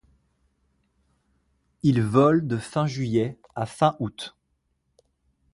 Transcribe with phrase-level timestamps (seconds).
[1.83, 4.35] Il vole de fin juillet à fin août.